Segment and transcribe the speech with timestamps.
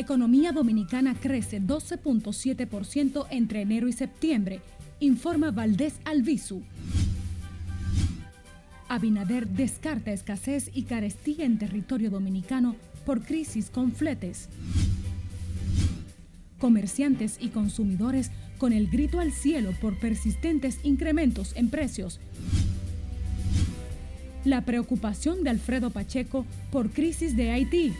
[0.00, 4.62] Economía dominicana crece 12.7% entre enero y septiembre,
[4.98, 6.62] informa Valdés Alvisu.
[8.88, 14.48] Abinader descarta escasez y carestía en territorio dominicano por crisis con fletes.
[16.58, 22.20] Comerciantes y consumidores con el grito al cielo por persistentes incrementos en precios.
[24.46, 27.92] La preocupación de Alfredo Pacheco por crisis de Haití.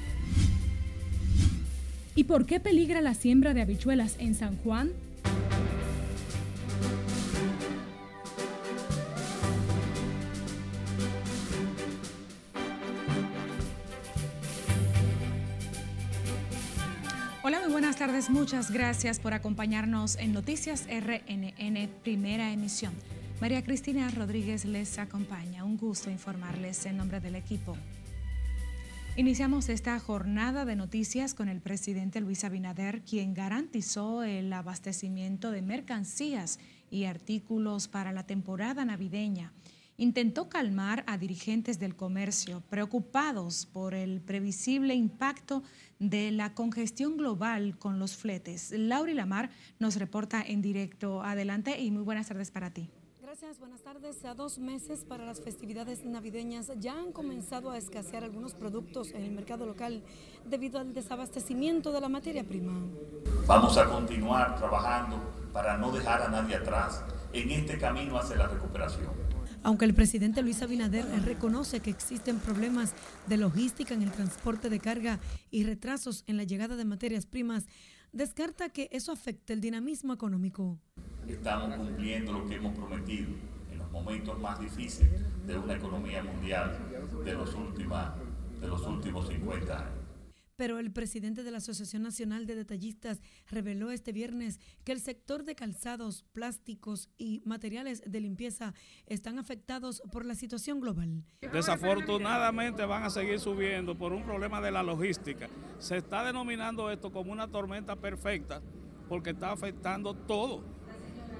[2.20, 4.90] ¿Y por qué peligra la siembra de habichuelas en San Juan?
[17.42, 18.28] Hola, muy buenas tardes.
[18.28, 22.92] Muchas gracias por acompañarnos en Noticias RNN, primera emisión.
[23.40, 25.64] María Cristina Rodríguez les acompaña.
[25.64, 27.78] Un gusto informarles en nombre del equipo.
[29.16, 35.62] Iniciamos esta jornada de noticias con el presidente Luis Abinader, quien garantizó el abastecimiento de
[35.62, 36.58] mercancías
[36.90, 39.52] y artículos para la temporada navideña.
[39.98, 45.62] Intentó calmar a dirigentes del comercio preocupados por el previsible impacto
[45.98, 48.70] de la congestión global con los fletes.
[48.70, 51.22] Laura Lamar nos reporta en directo.
[51.22, 52.88] Adelante y muy buenas tardes para ti.
[53.30, 54.24] Gracias, buenas tardes.
[54.24, 59.22] A dos meses para las festividades navideñas ya han comenzado a escasear algunos productos en
[59.22, 60.02] el mercado local
[60.44, 62.72] debido al desabastecimiento de la materia prima.
[63.46, 68.48] Vamos a continuar trabajando para no dejar a nadie atrás en este camino hacia la
[68.48, 69.12] recuperación.
[69.62, 72.94] Aunque el presidente Luis Abinader reconoce que existen problemas
[73.28, 75.20] de logística en el transporte de carga
[75.52, 77.66] y retrasos en la llegada de materias primas,
[78.10, 80.80] descarta que eso afecte el dinamismo económico
[81.32, 83.28] estamos cumpliendo lo que hemos prometido
[83.70, 86.78] en los momentos más difíciles de una economía mundial
[87.24, 87.54] de los,
[88.60, 90.00] de los últimos 50 años.
[90.60, 95.44] Pero el presidente de la Asociación Nacional de Detallistas reveló este viernes que el sector
[95.44, 98.74] de calzados, plásticos y materiales de limpieza
[99.06, 101.24] están afectados por la situación global.
[101.50, 105.48] Desafortunadamente van a seguir subiendo por un problema de la logística.
[105.78, 108.60] Se está denominando esto como una tormenta perfecta
[109.08, 110.62] porque está afectando todo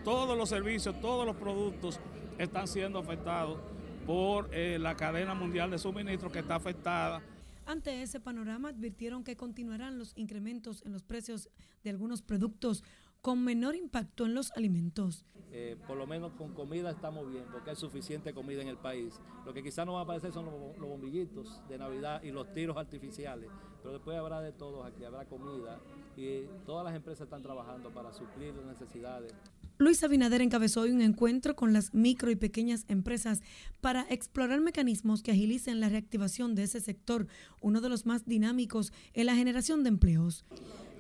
[0.05, 2.01] todos los servicios, todos los productos
[2.39, 3.59] están siendo afectados
[4.07, 7.23] por eh, la cadena mundial de suministro que está afectada.
[7.67, 11.49] Ante ese panorama advirtieron que continuarán los incrementos en los precios
[11.85, 12.83] de algunos productos
[13.21, 15.27] con menor impacto en los alimentos.
[15.53, 19.21] Eh, por lo menos con comida estamos bien, porque hay suficiente comida en el país.
[19.45, 22.53] Lo que quizás no va a aparecer son los, los bombillitos de Navidad y los
[22.55, 23.51] tiros artificiales,
[23.83, 25.79] pero después habrá de todos, aquí habrá comida
[26.17, 29.35] y todas las empresas están trabajando para suplir las necesidades
[29.81, 33.41] Luis Abinader encabezó hoy un encuentro con las micro y pequeñas empresas
[33.81, 37.29] para explorar mecanismos que agilicen la reactivación de ese sector,
[37.63, 40.45] uno de los más dinámicos en la generación de empleos.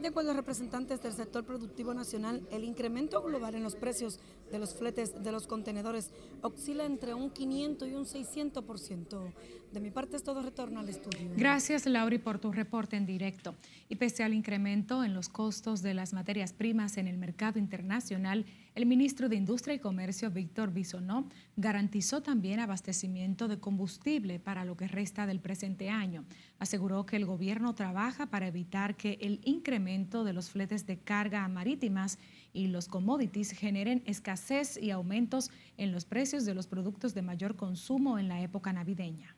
[0.00, 4.18] De acuerdo a representantes del sector productivo nacional, el incremento global en los precios
[4.50, 6.10] de los fletes de los contenedores
[6.40, 9.32] oscila entre un 500 y un 600%.
[9.72, 11.30] De mi parte es todo, retorno al estudio.
[11.36, 13.54] Gracias, Lauri, por tu reporte en directo.
[13.90, 18.46] Y pese al incremento en los costos de las materias primas en el mercado internacional,
[18.80, 24.74] el ministro de Industria y Comercio, Víctor Bisonó, garantizó también abastecimiento de combustible para lo
[24.74, 26.24] que resta del presente año.
[26.58, 31.46] Aseguró que el gobierno trabaja para evitar que el incremento de los fletes de carga
[31.48, 32.18] marítimas
[32.54, 37.56] y los commodities generen escasez y aumentos en los precios de los productos de mayor
[37.56, 39.36] consumo en la época navideña.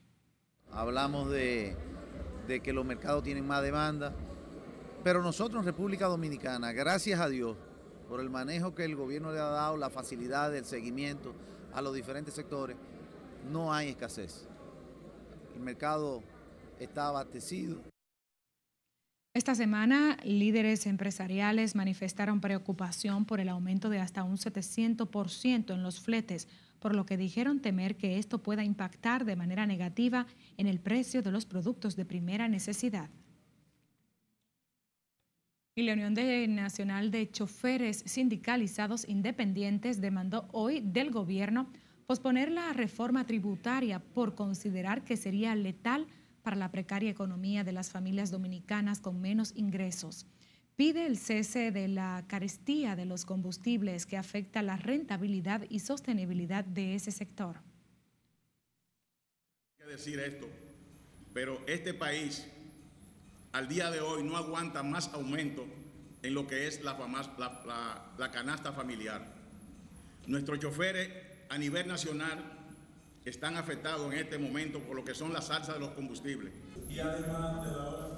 [0.70, 1.76] Hablamos de,
[2.46, 4.14] de que los mercados tienen más demanda,
[5.02, 7.56] pero nosotros en República Dominicana, gracias a Dios,
[8.12, 11.34] por el manejo que el gobierno le ha dado, la facilidad del seguimiento
[11.72, 12.76] a los diferentes sectores,
[13.50, 14.46] no hay escasez.
[15.54, 16.22] El mercado
[16.78, 17.80] está abastecido.
[19.32, 25.98] Esta semana, líderes empresariales manifestaron preocupación por el aumento de hasta un 700% en los
[25.98, 26.48] fletes,
[26.80, 30.26] por lo que dijeron temer que esto pueda impactar de manera negativa
[30.58, 33.08] en el precio de los productos de primera necesidad.
[35.74, 36.12] Y la Unión
[36.54, 41.66] Nacional de Choferes Sindicalizados Independientes demandó hoy del gobierno
[42.06, 46.06] posponer la reforma tributaria por considerar que sería letal
[46.42, 50.26] para la precaria economía de las familias dominicanas con menos ingresos.
[50.76, 56.66] Pide el cese de la carestía de los combustibles que afecta la rentabilidad y sostenibilidad
[56.66, 57.62] de ese sector.
[59.78, 60.50] Hay que decir esto,
[61.32, 62.46] pero este país
[63.52, 65.66] al día de hoy no aguanta más aumento
[66.22, 66.96] en lo que es la,
[68.18, 69.26] la, canasta familiar.
[70.26, 71.10] Nuestros choferes
[71.48, 72.38] a nivel nacional
[73.24, 76.52] están afectados en este momento por lo que son las alzas de los combustibles.
[76.88, 78.08] Y además de la hora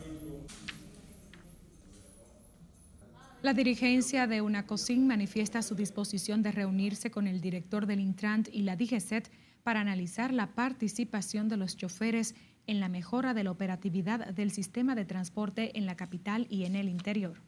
[3.42, 8.62] La dirigencia de UNACOSIN manifiesta su disposición de reunirse con el director del Intrant y
[8.62, 9.30] la DGCET
[9.62, 12.34] para analizar la participación de los choferes
[12.66, 16.76] en la mejora de la operatividad del sistema de transporte en la capital y en
[16.76, 17.40] el interior.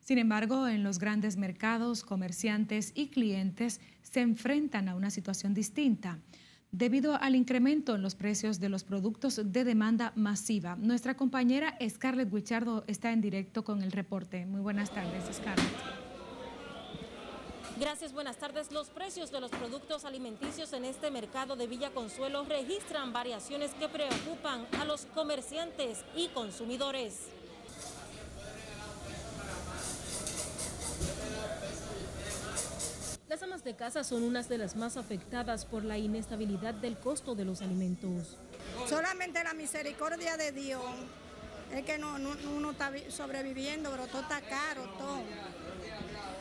[0.00, 6.18] Sin embargo, en los grandes mercados, comerciantes y clientes se enfrentan a una situación distinta
[6.72, 10.76] debido al incremento en los precios de los productos de demanda masiva.
[10.76, 14.46] Nuestra compañera Scarlett Guichardo está en directo con el reporte.
[14.46, 16.09] Muy buenas tardes, Scarlett.
[17.80, 18.72] Gracias, buenas tardes.
[18.72, 23.88] Los precios de los productos alimenticios en este mercado de Villa Consuelo registran variaciones que
[23.88, 27.14] preocupan a los comerciantes y consumidores.
[33.30, 37.34] Las amas de casa son unas de las más afectadas por la inestabilidad del costo
[37.34, 38.36] de los alimentos.
[38.90, 40.82] Solamente la misericordia de Dios
[41.72, 42.16] es que no,
[42.54, 45.22] uno está sobreviviendo, pero todo está caro, todo.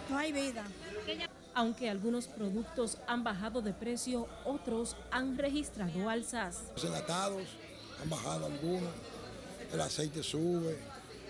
[0.09, 0.65] No hay vida.
[1.59, 6.63] Aunque algunos productos han bajado de precio, otros han registrado alzas.
[6.73, 7.43] Los enlatados
[8.01, 8.89] han bajado algunos,
[9.73, 10.79] el aceite sube,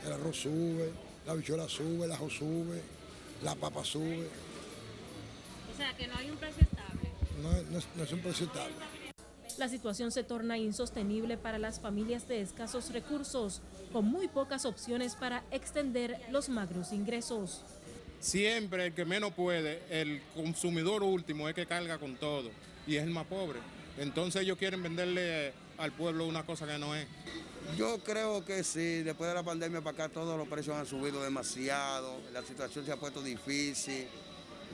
[0.05, 0.93] el arroz sube,
[1.25, 2.81] la bichuela sube, el ajo sube,
[3.43, 4.29] la papa sube
[5.79, 7.09] sea que no hay un precio estable.
[7.41, 8.75] No, es un precio estable.
[9.57, 13.61] La situación se torna insostenible para las familias de escasos recursos,
[13.93, 17.61] con muy pocas opciones para extender los magros ingresos.
[18.19, 22.51] Siempre el que menos puede, el consumidor último es que carga con todo
[22.86, 23.60] y es el más pobre.
[23.98, 27.07] Entonces ellos quieren venderle al pueblo una cosa que no es.
[27.77, 31.24] Yo creo que sí, después de la pandemia para acá todos los precios han subido
[31.24, 34.07] demasiado, la situación se ha puesto difícil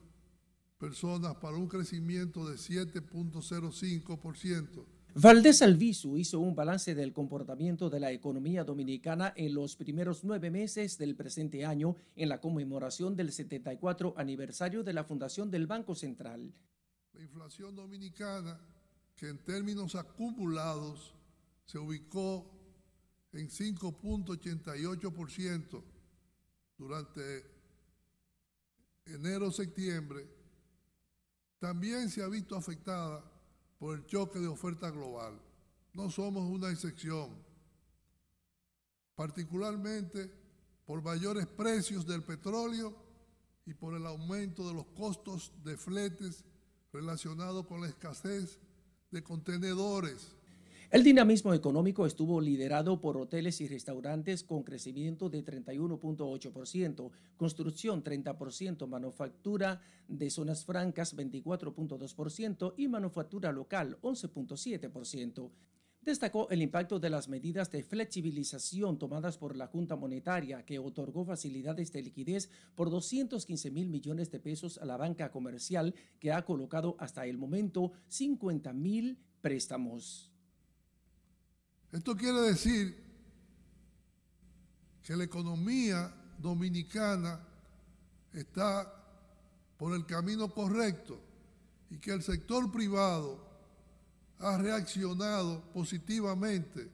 [0.79, 8.13] personas para un crecimiento de 7.05% Valdés Alviso hizo un balance del comportamiento de la
[8.13, 14.15] economía dominicana en los primeros nueve meses del presente año en la conmemoración del 74
[14.17, 16.55] aniversario de la fundación del Banco Central.
[17.15, 18.61] La inflación dominicana,
[19.17, 21.13] que en términos acumulados
[21.67, 22.49] se ubicó
[23.33, 25.83] en 5.88%
[26.79, 27.45] durante
[29.05, 30.29] enero-septiembre,
[31.59, 33.25] también se ha visto afectada
[33.79, 35.41] por el choque de oferta global.
[35.95, 37.31] No somos una excepción,
[39.15, 40.33] particularmente
[40.85, 42.95] por mayores precios del petróleo
[43.67, 46.45] y por el aumento de los costos de fletes
[46.93, 48.59] relacionados con la escasez
[49.11, 50.38] de contenedores
[50.91, 58.87] el dinamismo económico estuvo liderado por hoteles y restaurantes con crecimiento de 31.8%, construcción 30%,
[58.87, 65.51] manufactura de zonas francas 24.2% y manufactura local 11.7%.
[66.01, 71.27] Destacó el impacto de las medidas de flexibilización tomadas por la Junta Monetaria, que otorgó
[71.27, 76.47] facilidades de liquidez por 215 mil millones de pesos a la banca comercial, que ha
[76.47, 80.28] colocado hasta el momento 50 mil préstamos.
[81.93, 82.97] Esto quiere decir
[85.03, 87.41] que la economía dominicana
[88.33, 88.95] está
[89.79, 91.19] por el camino correcto
[91.91, 93.43] y que el sector privado
[94.39, 96.91] ha reaccionado positivamente.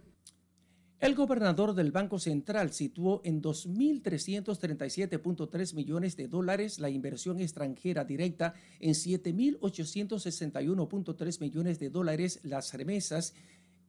[1.01, 8.55] El gobernador del Banco Central situó en 2.337.3 millones de dólares la inversión extranjera directa,
[8.81, 13.35] en 7.861.3 millones de dólares las remesas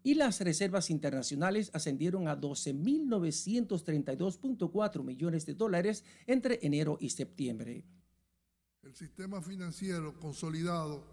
[0.06, 7.84] y las reservas internacionales ascendieron a 12.932.4 millones de dólares entre enero y septiembre.
[8.84, 11.04] El sistema financiero consolidado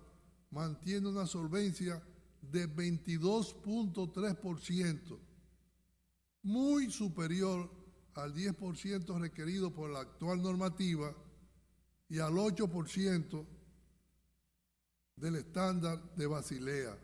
[0.50, 2.02] mantiene una solvencia
[2.42, 5.18] de 22.3%,
[6.42, 7.70] muy superior
[8.12, 11.16] al 10% requerido por la actual normativa
[12.10, 13.46] y al 8%
[15.16, 16.98] del estándar de Basilea.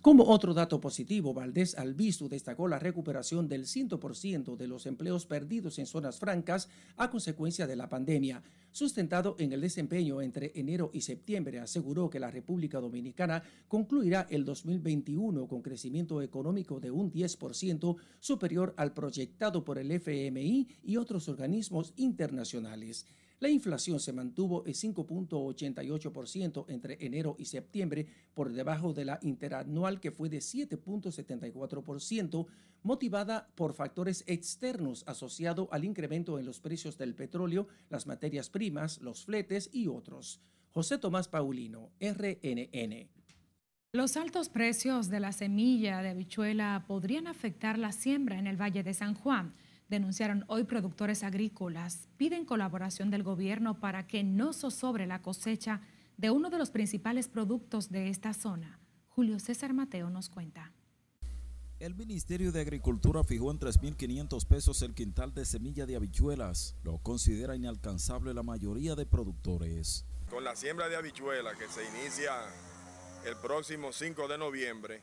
[0.00, 5.80] Como otro dato positivo, Valdés Albizu destacó la recuperación del 100% de los empleos perdidos
[5.80, 8.40] en zonas francas a consecuencia de la pandemia.
[8.70, 14.44] Sustentado en el desempeño entre enero y septiembre, aseguró que la República Dominicana concluirá el
[14.44, 21.28] 2021 con crecimiento económico de un 10% superior al proyectado por el FMI y otros
[21.28, 23.04] organismos internacionales.
[23.40, 30.00] La inflación se mantuvo en 5.88% entre enero y septiembre, por debajo de la interanual
[30.00, 32.46] que fue de 7.74%,
[32.82, 39.00] motivada por factores externos asociados al incremento en los precios del petróleo, las materias primas,
[39.00, 40.40] los fletes y otros.
[40.70, 43.08] José Tomás Paulino, RNN.
[43.92, 48.82] Los altos precios de la semilla de habichuela podrían afectar la siembra en el Valle
[48.82, 49.54] de San Juan
[49.88, 55.80] denunciaron hoy productores agrícolas, piden colaboración del gobierno para que no zozobre la cosecha
[56.16, 58.80] de uno de los principales productos de esta zona.
[59.08, 60.72] Julio César Mateo nos cuenta.
[61.78, 66.74] El Ministerio de Agricultura fijó en 3.500 pesos el quintal de semilla de habichuelas.
[66.82, 70.04] Lo considera inalcanzable la mayoría de productores.
[70.28, 72.32] Con la siembra de habichuelas que se inicia
[73.24, 75.02] el próximo 5 de noviembre,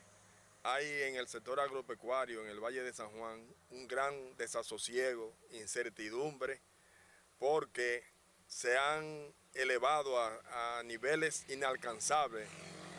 [0.66, 6.60] hay en el sector agropecuario, en el Valle de San Juan, un gran desasosiego, incertidumbre,
[7.38, 8.02] porque
[8.48, 12.48] se han elevado a, niveles inalcanzables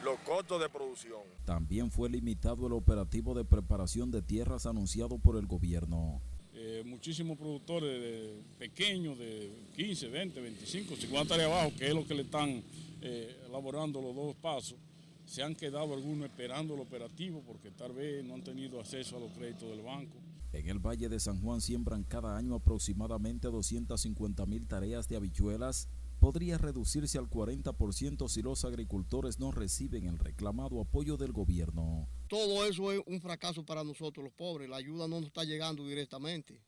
[0.04, 1.22] los costos de producción.
[1.46, 6.22] También fue limitado el operativo de preparación de tierras anunciado por el gobierno.
[6.54, 12.16] Eh, muchísimos productores pequeños de 15, 20, 25, 50 de abajo, que es lo que
[12.16, 12.64] le están
[13.02, 14.78] eh, elaborando los dos pasos,
[15.28, 19.20] se han quedado algunos esperando el operativo porque tal vez no han tenido acceso a
[19.20, 20.18] los créditos del banco.
[20.54, 25.90] En el Valle de San Juan siembran cada año aproximadamente 250 mil tareas de habichuelas.
[26.20, 32.08] Podría reducirse al 40% si los agricultores no reciben el reclamado apoyo del gobierno.
[32.28, 34.70] Todo eso es un fracaso para nosotros los pobres.
[34.70, 36.60] La ayuda no nos está llegando directamente.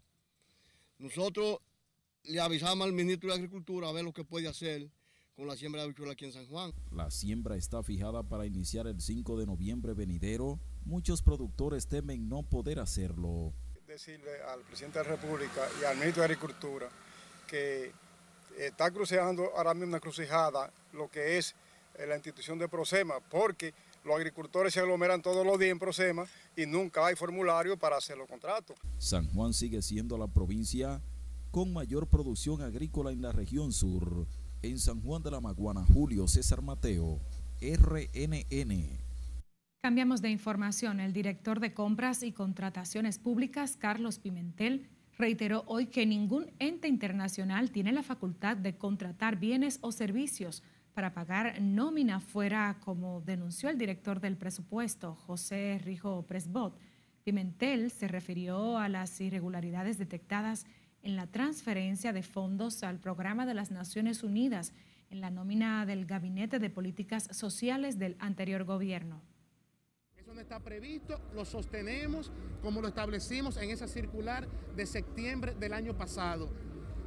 [0.99, 1.59] Nosotros
[2.25, 4.91] le avisamos al ministro de Agricultura a ver lo que puede hacer
[5.39, 6.73] con la siembra de habichuela aquí en San Juan.
[6.91, 10.59] La siembra está fijada para iniciar el 5 de noviembre venidero.
[10.83, 13.53] Muchos productores temen no poder hacerlo.
[13.87, 16.89] Decirle al presidente de la República y al ministro de Agricultura
[17.47, 17.93] que
[18.57, 21.55] está cruceando ahora mismo una crucijada lo que es
[21.97, 26.27] eh, la institución de Prosema, porque los agricultores se aglomeran todos los días en Prosema
[26.57, 28.77] y nunca hay formulario para hacer los contratos.
[28.97, 31.01] San Juan sigue siendo la provincia
[31.51, 34.27] con mayor producción agrícola en la región sur
[34.61, 37.19] en San Juan de la Maguana, Julio César Mateo,
[37.61, 38.99] RNN.
[39.81, 40.99] Cambiamos de información.
[40.99, 47.71] El director de Compras y Contrataciones Públicas, Carlos Pimentel, reiteró hoy que ningún ente internacional
[47.71, 50.63] tiene la facultad de contratar bienes o servicios
[50.93, 56.77] para pagar nómina fuera, como denunció el director del presupuesto, José Rijo Presbot.
[57.23, 60.69] Pimentel se refirió a las irregularidades detectadas en
[61.03, 64.73] la transferencia de fondos al programa de las Naciones Unidas
[65.09, 69.21] en la nómina del Gabinete de Políticas Sociales del anterior gobierno.
[70.17, 75.73] Eso no está previsto, lo sostenemos como lo establecimos en esa circular de septiembre del
[75.73, 76.49] año pasado.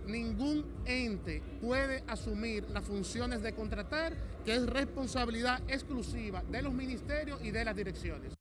[0.07, 7.41] Ningún ente puede asumir las funciones de contratar, que es responsabilidad exclusiva de los ministerios
[7.45, 8.33] y de las direcciones.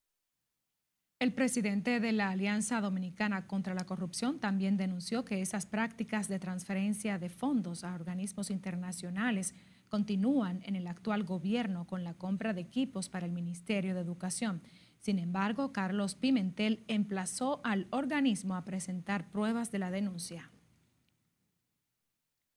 [1.21, 6.39] El presidente de la Alianza Dominicana contra la Corrupción también denunció que esas prácticas de
[6.39, 9.53] transferencia de fondos a organismos internacionales
[9.87, 14.63] continúan en el actual gobierno con la compra de equipos para el Ministerio de Educación.
[14.97, 20.49] Sin embargo, Carlos Pimentel emplazó al organismo a presentar pruebas de la denuncia.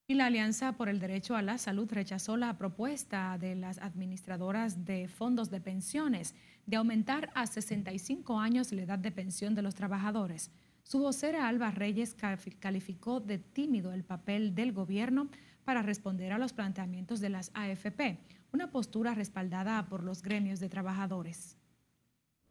[0.07, 4.85] Y la Alianza por el Derecho a la Salud rechazó la propuesta de las administradoras
[4.85, 6.33] de fondos de pensiones
[6.65, 10.51] de aumentar a 65 años la edad de pensión de los trabajadores.
[10.83, 12.15] Su vocera Alba Reyes
[12.59, 15.29] calificó de tímido el papel del gobierno
[15.63, 18.19] para responder a los planteamientos de las AFP,
[18.53, 21.57] una postura respaldada por los gremios de trabajadores.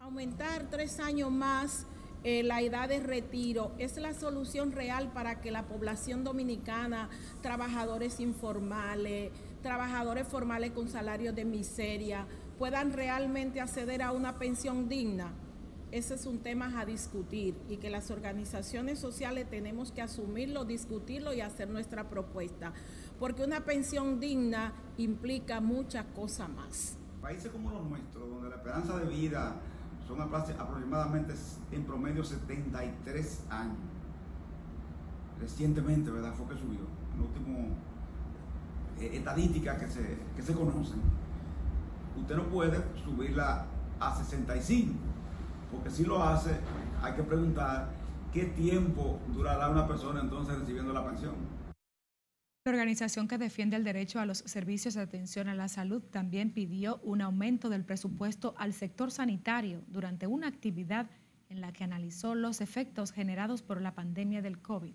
[0.00, 1.87] Aumentar tres años más
[2.25, 7.11] eh, la edad de retiro es la solución real para que la población dominicana,
[7.42, 9.30] trabajadores informales,
[9.62, 12.26] trabajadores formales con salarios de miseria,
[12.64, 15.35] puedan realmente acceder a una pensión digna.
[15.92, 21.35] Ese es un tema a discutir y que las organizaciones sociales tenemos que asumirlo, discutirlo
[21.35, 22.73] y hacer nuestra propuesta,
[23.21, 26.97] porque una pensión digna implica muchas cosas más.
[27.21, 29.56] Países como los nuestros, donde la esperanza de vida
[30.09, 31.35] son aproximadamente
[31.71, 33.76] en promedio 73 años.
[35.38, 36.33] Recientemente, ¿verdad?
[36.33, 36.80] Fue que subió,
[37.14, 37.76] en último
[39.00, 41.24] eh, estadísticas que se, que se conocen
[42.16, 43.66] usted no puede subirla
[44.00, 44.94] a 65,
[45.71, 46.56] porque si lo hace,
[47.02, 47.88] hay que preguntar
[48.33, 51.35] qué tiempo durará una persona entonces recibiendo la pensión.
[52.66, 56.50] La organización que defiende el derecho a los servicios de atención a la salud también
[56.50, 61.11] pidió un aumento del presupuesto al sector sanitario durante una actividad
[61.50, 64.94] en la que analizó los efectos generados por la pandemia del COVID.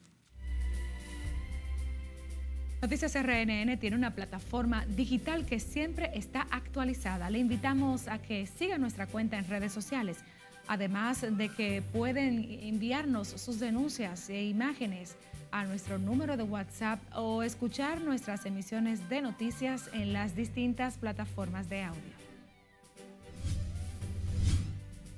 [2.82, 7.30] Noticias RNN tiene una plataforma digital que siempre está actualizada.
[7.30, 10.20] Le invitamos a que siga nuestra cuenta en redes sociales,
[10.66, 15.18] además de que pueden enviarnos sus denuncias e imágenes
[15.52, 21.68] a nuestro número de WhatsApp o escuchar nuestras emisiones de noticias en las distintas plataformas
[21.68, 22.14] de audio.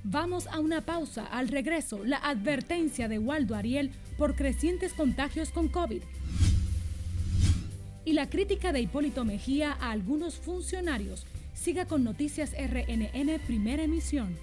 [0.03, 1.27] Vamos a una pausa.
[1.27, 6.01] Al regreso, la advertencia de Waldo Ariel por crecientes contagios con COVID
[8.05, 11.25] y la crítica de Hipólito Mejía a algunos funcionarios.
[11.53, 14.35] Siga con Noticias RNN Primera Emisión.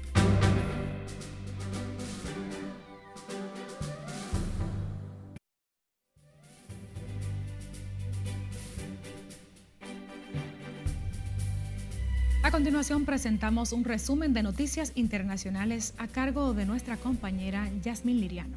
[12.43, 18.57] A continuación presentamos un resumen de noticias internacionales a cargo de nuestra compañera Yasmín Liriano.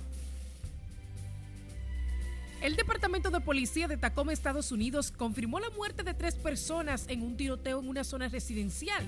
[2.62, 7.22] El Departamento de Policía de Tacoma, Estados Unidos, confirmó la muerte de tres personas en
[7.22, 9.08] un tiroteo en una zona residencial.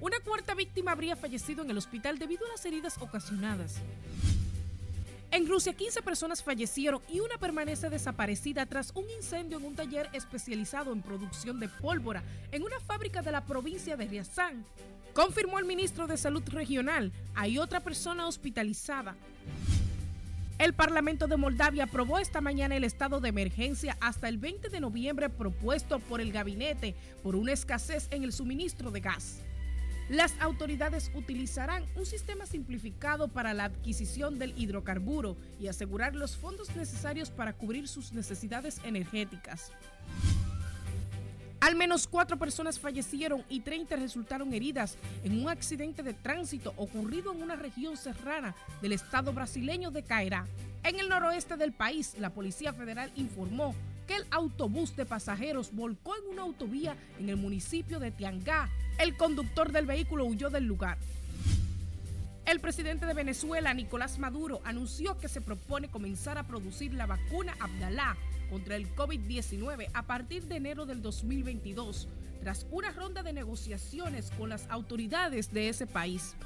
[0.00, 3.76] Una cuarta víctima habría fallecido en el hospital debido a las heridas ocasionadas.
[5.30, 10.08] En Rusia, 15 personas fallecieron y una permanece desaparecida tras un incendio en un taller
[10.12, 14.64] especializado en producción de pólvora en una fábrica de la provincia de Ryazán.
[15.12, 17.12] Confirmó el ministro de Salud Regional.
[17.34, 19.14] Hay otra persona hospitalizada.
[20.58, 24.80] El Parlamento de Moldavia aprobó esta mañana el estado de emergencia hasta el 20 de
[24.80, 29.40] noviembre propuesto por el gabinete por una escasez en el suministro de gas.
[30.08, 36.76] Las autoridades utilizarán un sistema simplificado para la adquisición del hidrocarburo y asegurar los fondos
[36.76, 39.72] necesarios para cubrir sus necesidades energéticas.
[41.64, 47.32] Al menos cuatro personas fallecieron y 30 resultaron heridas en un accidente de tránsito ocurrido
[47.32, 50.46] en una región serrana del estado brasileño de Caerá.
[50.82, 53.74] En el noroeste del país, la Policía Federal informó
[54.06, 58.68] que el autobús de pasajeros volcó en una autovía en el municipio de Tiangá.
[58.98, 60.98] El conductor del vehículo huyó del lugar.
[62.44, 67.56] El presidente de Venezuela, Nicolás Maduro, anunció que se propone comenzar a producir la vacuna
[67.58, 68.18] Abdalá
[68.54, 72.06] contra el COVID-19 a partir de enero del 2022,
[72.40, 76.36] tras una ronda de negociaciones con las autoridades de ese país.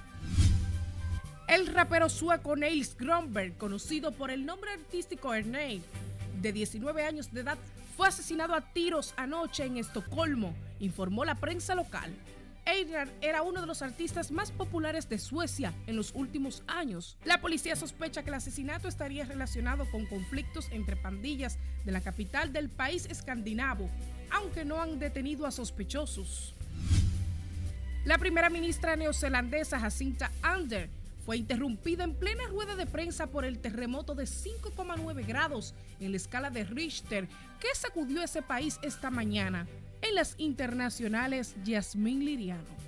[1.48, 5.82] El rapero sueco Niels Gromberg, conocido por el nombre artístico Ernei,
[6.40, 7.58] de 19 años de edad,
[7.94, 12.10] fue asesinado a tiros anoche en Estocolmo, informó la prensa local.
[12.68, 17.16] Einar era uno de los artistas más populares de Suecia en los últimos años.
[17.24, 22.52] La policía sospecha que el asesinato estaría relacionado con conflictos entre pandillas de la capital
[22.52, 23.88] del país escandinavo,
[24.30, 26.54] aunque no han detenido a sospechosos.
[28.04, 30.90] La primera ministra neozelandesa Jacinta Ander
[31.24, 36.16] fue interrumpida en plena rueda de prensa por el terremoto de 5,9 grados en la
[36.18, 37.28] escala de Richter
[37.60, 39.66] que sacudió ese país esta mañana.
[40.02, 42.78] En las internacionales, Yasmín Liriano.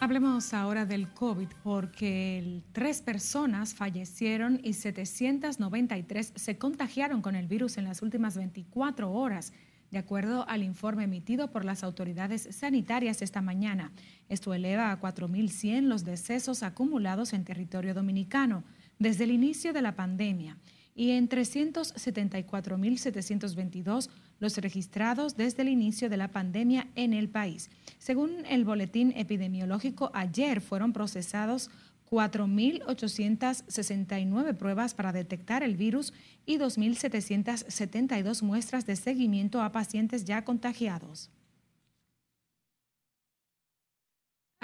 [0.00, 7.78] Hablemos ahora del COVID porque tres personas fallecieron y 793 se contagiaron con el virus
[7.78, 9.54] en las últimas 24 horas,
[9.90, 13.92] de acuerdo al informe emitido por las autoridades sanitarias esta mañana.
[14.28, 18.64] Esto eleva a 4.100 los decesos acumulados en territorio dominicano
[18.98, 20.58] desde el inicio de la pandemia
[20.94, 27.70] y en 374.722 los registrados desde el inicio de la pandemia en el país.
[27.98, 31.70] Según el boletín epidemiológico, ayer fueron procesados
[32.10, 36.12] 4.869 pruebas para detectar el virus
[36.46, 41.30] y 2.772 muestras de seguimiento a pacientes ya contagiados.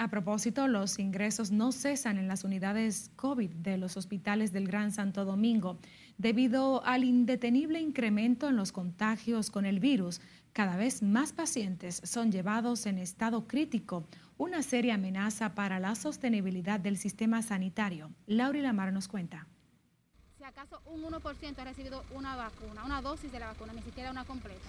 [0.01, 4.91] A propósito, los ingresos no cesan en las unidades COVID de los hospitales del Gran
[4.91, 5.77] Santo Domingo.
[6.17, 10.21] Debido al indetenible incremento en los contagios con el virus,
[10.53, 14.05] cada vez más pacientes son llevados en estado crítico,
[14.37, 18.11] una seria amenaza para la sostenibilidad del sistema sanitario.
[18.27, 19.47] Laura Lamar nos cuenta.
[20.37, 24.11] Si acaso un 1% ha recibido una vacuna, una dosis de la vacuna, ni siquiera
[24.11, 24.67] una completa.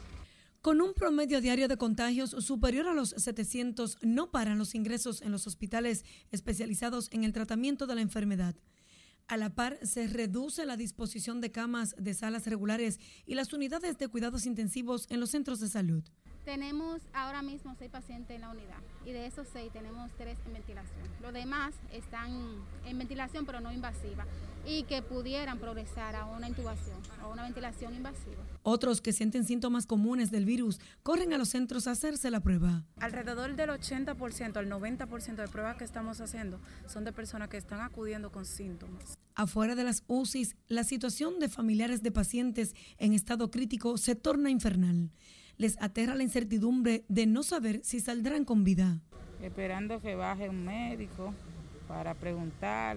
[0.60, 5.32] Con un promedio diario de contagios superior a los 700, no paran los ingresos en
[5.32, 8.54] los hospitales especializados en el tratamiento de la enfermedad.
[9.32, 13.96] A la par, se reduce la disposición de camas de salas regulares y las unidades
[13.96, 16.04] de cuidados intensivos en los centros de salud.
[16.44, 20.54] Tenemos ahora mismo seis pacientes en la unidad y de esos seis tenemos tres en
[20.54, 21.08] ventilación.
[21.20, 22.32] Los demás están
[22.84, 24.26] en ventilación pero no invasiva
[24.66, 28.42] y que pudieran progresar a una intubación o una ventilación invasiva.
[28.64, 32.84] Otros que sienten síntomas comunes del virus corren a los centros a hacerse la prueba.
[32.98, 37.80] Alrededor del 80% al 90% de pruebas que estamos haciendo son de personas que están
[37.80, 39.16] acudiendo con síntomas.
[39.36, 44.50] Afuera de las UCIs, la situación de familiares de pacientes en estado crítico se torna
[44.50, 45.10] infernal.
[45.58, 49.00] Les aterra la incertidumbre de no saber si saldrán con vida.
[49.42, 51.34] Esperando que baje un médico
[51.88, 52.96] para preguntar,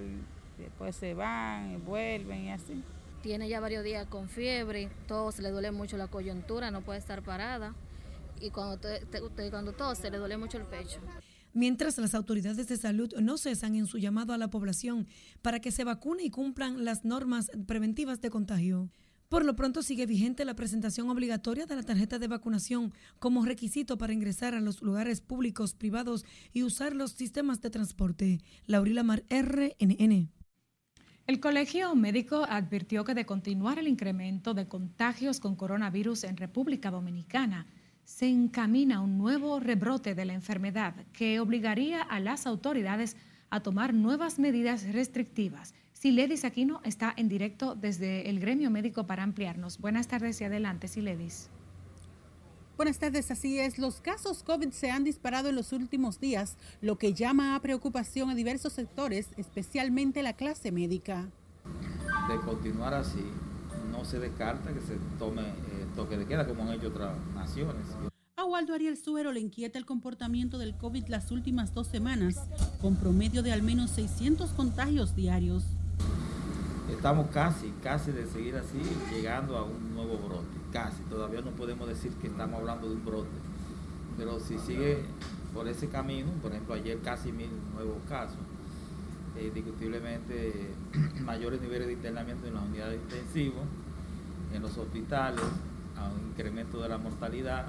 [0.58, 2.84] después se van y vuelven y así.
[3.22, 7.00] Tiene ya varios días con fiebre, todo se le duele mucho la coyuntura, no puede
[7.00, 7.74] estar parada
[8.40, 8.80] y cuando,
[9.50, 11.00] cuando todo se le duele mucho el pecho.
[11.54, 15.08] Mientras las autoridades de salud no cesan en su llamado a la población
[15.42, 18.90] para que se vacune y cumplan las normas preventivas de contagio.
[19.30, 23.98] Por lo pronto sigue vigente la presentación obligatoria de la tarjeta de vacunación como requisito
[23.98, 28.40] para ingresar a los lugares públicos, privados y usar los sistemas de transporte.
[28.68, 30.30] Laurila Mar, RNN.
[31.28, 36.92] El Colegio Médico advirtió que de continuar el incremento de contagios con coronavirus en República
[36.92, 37.66] Dominicana,
[38.04, 43.18] se encamina un nuevo rebrote de la enfermedad que obligaría a las autoridades
[43.50, 45.74] a tomar nuevas medidas restrictivas.
[45.96, 49.80] Siledis Aquino está en directo desde el gremio médico para ampliarnos.
[49.80, 51.50] Buenas tardes y adelante, Siledis.
[52.76, 53.80] Buenas tardes, así es.
[53.80, 58.30] Los casos COVID se han disparado en los últimos días, lo que llama a preocupación
[58.30, 61.30] a diversos sectores, especialmente la clase médica.
[62.28, 63.24] De continuar así,
[63.90, 67.88] no se descarta que se tome eh, toque de queda como han hecho otras naciones.
[68.36, 72.36] A Waldo Ariel Suero le inquieta el comportamiento del COVID las últimas dos semanas,
[72.82, 75.64] con promedio de al menos 600 contagios diarios.
[76.90, 78.80] Estamos casi, casi de seguir así,
[79.12, 83.06] llegando a un nuevo brote casi, todavía no podemos decir que estamos hablando de un
[83.06, 83.30] brote,
[84.18, 85.06] pero si sigue
[85.54, 88.38] por ese camino, por ejemplo ayer casi mil nuevos casos,
[89.38, 90.70] eh, indiscutiblemente
[91.22, 93.64] mayores niveles de internamiento en las unidades intensivas,
[94.54, 95.46] en los hospitales,
[95.96, 97.68] a un incremento de la mortalidad.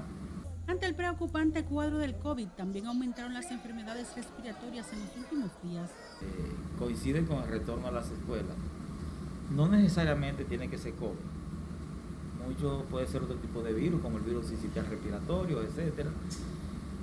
[0.67, 5.89] Ante el preocupante cuadro del COVID, también aumentaron las enfermedades respiratorias en los últimos días.
[6.21, 8.57] Eh, coinciden con el retorno a las escuelas.
[9.51, 11.37] No necesariamente tiene que ser COVID
[12.47, 16.09] mucho puede ser otro tipo de virus, como el virus sincitial respiratorio, etcétera.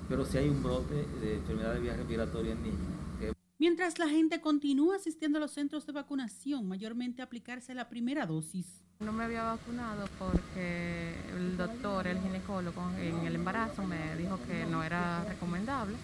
[0.08, 3.34] Pero si hay un brote de enfermedad de vía respiratoria en niños.
[3.58, 8.26] Mientras la gente continúa asistiendo a los centros de vacunación, mayormente a aplicarse la primera
[8.26, 8.66] dosis.
[9.00, 14.66] No me había vacunado porque el doctor, el ginecólogo en el embarazo me dijo que
[14.66, 15.96] no era recomendable.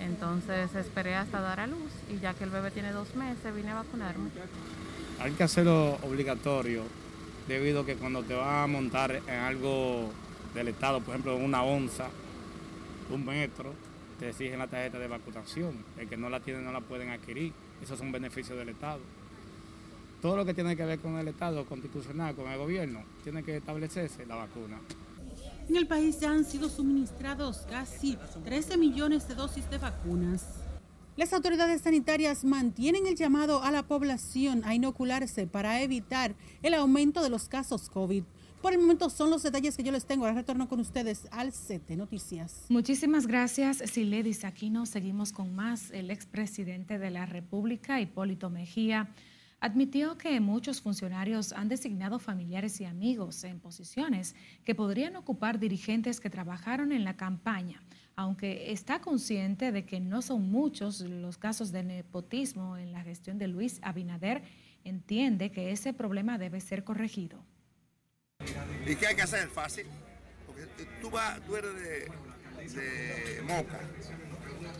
[0.00, 3.70] Entonces esperé hasta dar a luz y ya que el bebé tiene dos meses vine
[3.70, 4.30] a vacunarme.
[5.20, 6.82] Hay que hacerlo obligatorio
[7.48, 10.10] debido a que cuando te vas a montar en algo
[10.54, 12.08] del Estado, por ejemplo, una onza,
[13.10, 13.72] un metro,
[14.18, 15.84] te exigen la tarjeta de vacunación.
[15.98, 17.52] El que no la tiene no la pueden adquirir.
[17.82, 19.00] Esos son beneficios del Estado.
[20.20, 23.56] Todo lo que tiene que ver con el Estado constitucional, con el gobierno, tiene que
[23.56, 24.78] establecerse la vacuna.
[25.68, 30.61] En el país ya han sido suministrados casi 13 millones de dosis de vacunas.
[31.14, 37.22] Las autoridades sanitarias mantienen el llamado a la población a inocularse para evitar el aumento
[37.22, 38.24] de los casos COVID.
[38.62, 40.24] Por el momento son los detalles que yo les tengo.
[40.24, 42.64] Ahora retorno con ustedes al CT Noticias.
[42.70, 44.46] Muchísimas gracias, Siledis.
[44.46, 45.90] Aquí nos seguimos con más.
[45.90, 49.10] El expresidente de la República, Hipólito Mejía,
[49.60, 56.20] admitió que muchos funcionarios han designado familiares y amigos en posiciones que podrían ocupar dirigentes
[56.20, 57.82] que trabajaron en la campaña
[58.16, 63.38] aunque está consciente de que no son muchos los casos de nepotismo en la gestión
[63.38, 64.42] de Luis Abinader,
[64.84, 67.44] entiende que ese problema debe ser corregido.
[68.86, 69.48] ¿Y qué hay que hacer?
[69.48, 69.86] Fácil.
[70.46, 70.66] Porque
[71.00, 71.74] tú, vas, tú eres
[72.74, 73.80] de, Moca.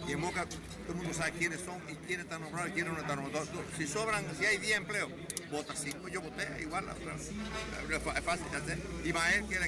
[0.09, 2.93] Y en Moca todo el mundo sabe quiénes son y quiénes están nombrados y quiénes
[2.93, 3.49] no están nombrados.
[3.77, 5.11] Si sobran, si hay 10 empleos,
[5.51, 6.85] vota 5, yo voté igual.
[6.89, 8.79] Es fácil de hacer.
[9.05, 9.59] Y Mael que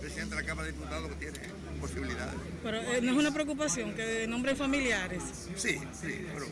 [0.00, 1.38] presidente de la Cámara de Diputados que tiene
[1.76, 2.34] posibilidades.
[2.62, 5.22] Pero eh, no es una preocupación que nombren familiares.
[5.56, 6.46] Sí, sí, pero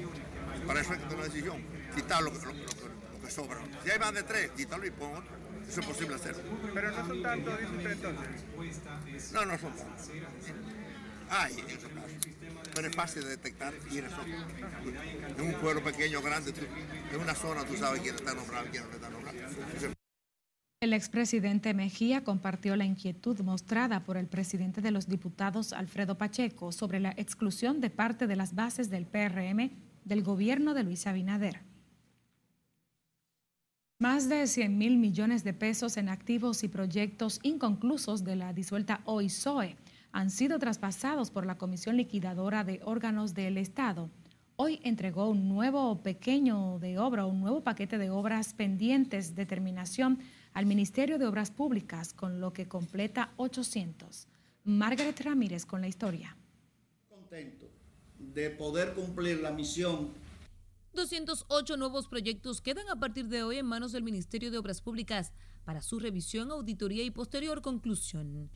[0.67, 1.63] para eso hay que tomar una decisión.
[1.95, 3.61] Quitar lo, que sobra.
[3.85, 5.43] Si hay más de tres, quítalo y pon otro.
[5.69, 6.43] Eso es posible hacerlo.
[6.75, 9.33] Pero no son tantos, dice usted entonces.
[9.33, 10.11] No, no son tantos.
[11.31, 12.13] Hay en esos casos.
[12.75, 14.17] Pero es fácil de detectar y eso.
[15.37, 16.53] En un pueblo pequeño grande,
[17.13, 19.39] en una zona tú sabes quién está nombrado y quién no está nombrado.
[20.83, 26.73] El expresidente Mejía compartió la inquietud mostrada por el presidente de los diputados, Alfredo Pacheco,
[26.73, 29.71] sobre la exclusión de parte de las bases del PRM
[30.05, 31.61] del gobierno de Luis Abinader.
[34.01, 39.03] Más de 100 mil millones de pesos en activos y proyectos inconclusos de la disuelta
[39.05, 39.77] OISOE
[40.11, 44.11] han sido traspasados por la Comisión Liquidadora de Órganos del Estado.
[44.57, 50.19] Hoy entregó un nuevo pequeño de obra, un nuevo paquete de obras pendientes de terminación
[50.55, 54.29] al Ministerio de Obras Públicas, con lo que completa 800.
[54.65, 56.37] Margaret Ramírez con la historia.
[57.09, 57.67] Contento
[58.19, 60.11] de poder cumplir la misión
[60.95, 65.33] 208 nuevos proyectos quedan a partir de hoy en manos del Ministerio de Obras Públicas
[65.65, 68.51] para su revisión, auditoría y posterior conclusión.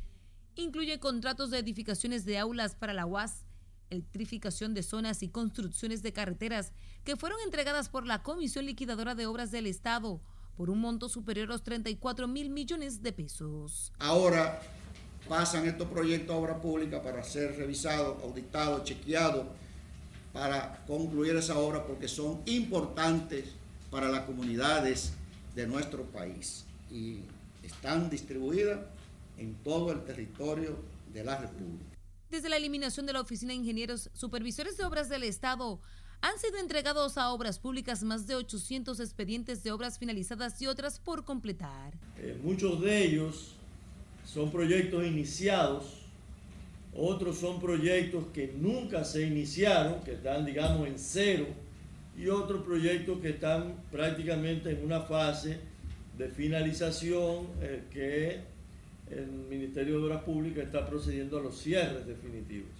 [0.54, 3.46] Incluye contratos de edificaciones de aulas para la UAS,
[3.88, 6.72] electrificación de zonas y construcciones de carreteras
[7.04, 10.20] que fueron entregadas por la Comisión Liquidadora de Obras del Estado
[10.56, 13.92] por un monto superior a los 34 mil millones de pesos.
[13.98, 14.60] Ahora
[15.28, 19.46] pasan estos proyectos a obra pública para ser revisados, auditados, chequeados
[20.32, 23.44] para concluir esa obra porque son importantes
[23.90, 25.12] para las comunidades
[25.54, 27.20] de nuestro país y
[27.62, 28.80] están distribuidas
[29.38, 30.78] en todo el territorio
[31.12, 31.96] de la República.
[32.30, 35.80] Desde la eliminación de la Oficina de Ingenieros Supervisores de Obras del Estado,
[36.26, 40.98] han sido entregados a obras públicas más de 800 expedientes de obras finalizadas y otras
[40.98, 41.94] por completar.
[42.18, 43.52] Eh, muchos de ellos
[44.24, 46.06] son proyectos iniciados
[46.98, 51.46] otros son proyectos que nunca se iniciaron, que están, digamos, en cero,
[52.16, 55.58] y otros proyectos que están prácticamente en una fase
[56.16, 58.40] de finalización eh, que
[59.14, 62.70] el Ministerio de Obras Públicas está procediendo a los cierres definitivos.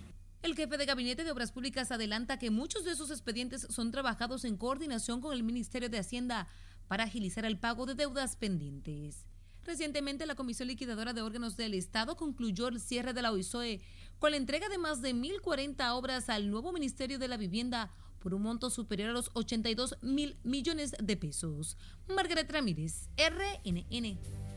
[0.47, 4.45] El jefe de Gabinete de Obras Públicas adelanta que muchos de esos expedientes son trabajados
[4.45, 6.47] en coordinación con el Ministerio de Hacienda
[6.87, 9.27] para agilizar el pago de deudas pendientes.
[9.65, 13.81] Recientemente, la Comisión Liquidadora de Órganos del Estado concluyó el cierre de la OISOE
[14.21, 18.33] con la entrega de más de 1.040 obras al nuevo Ministerio de la Vivienda por
[18.33, 21.77] un monto superior a los 82 mil millones de pesos.
[22.07, 24.56] Margaret Ramírez, RNN.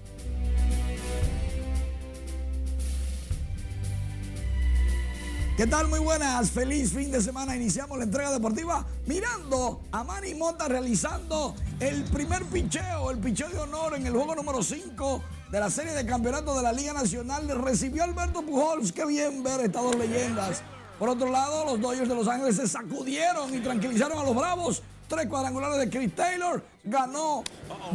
[5.60, 5.90] ¿Qué tal?
[5.90, 6.52] Muy buenas.
[6.52, 7.54] Feliz fin de semana.
[7.54, 13.58] Iniciamos la entrega deportiva mirando a Manny Mota realizando el primer picheo, el picheo de
[13.58, 17.50] honor en el juego número 5 de la serie de campeonato de la Liga Nacional.
[17.62, 18.94] Recibió Alberto Pujols.
[18.94, 20.62] Qué bien ver estas dos leyendas.
[20.98, 24.82] Por otro lado, los Dodgers de Los Ángeles se sacudieron y tranquilizaron a los Bravos.
[25.10, 26.64] Tres cuadrangulares de Chris Taylor.
[26.86, 27.44] Ganó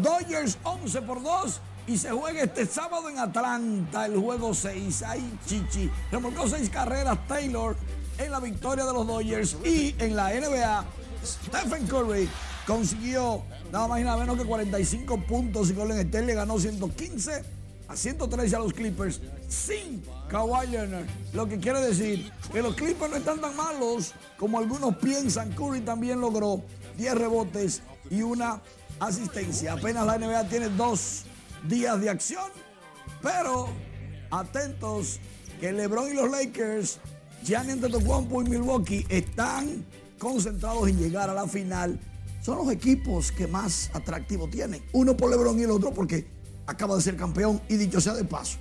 [0.03, 5.03] Dodgers 11 por 2 y se juega este sábado en Atlanta el juego 6.
[5.03, 5.91] Ay, chichi.
[6.11, 7.77] Remolcó seis carreras Taylor
[8.19, 10.85] en la victoria de los Dodgers y en la NBA
[11.25, 12.29] Stephen Curry
[12.67, 13.43] consiguió
[13.73, 17.45] nada más y nada menos que 45 puntos y Golden State le ganó 115
[17.89, 21.07] a 113 a los Clippers sin Kawhi Leonard.
[21.35, 25.53] Lo que quiere decir que los Clippers no están tan malos como algunos piensan.
[25.53, 26.63] Curry también logró
[26.97, 28.63] 10 rebotes y una
[29.01, 29.75] asistencia.
[29.75, 31.25] Apenas la NBA tiene dos
[31.69, 32.51] días de acción,
[33.23, 33.69] pero
[34.31, 35.21] atentos
[35.61, 36.99] que LeBron y los Lakers,
[37.43, 39.85] Gianni Antetokounmpo y Milwaukee están
[40.19, 41.99] concentrados en llegar a la final.
[42.43, 44.83] Son los equipos que más atractivo tienen.
[44.93, 46.27] Uno por LeBron y el otro porque
[46.67, 48.59] acaba de ser campeón y dicho sea de paso,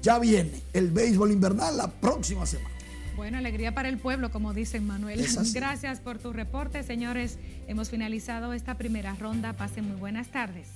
[0.00, 2.70] ya viene el béisbol invernal la próxima semana.
[3.16, 5.24] Bueno, alegría para el pueblo, como dicen Manuel.
[5.52, 7.38] Gracias por tu reporte, señores.
[7.68, 9.52] Hemos finalizado esta primera ronda.
[9.52, 10.66] Pasen muy buenas tardes.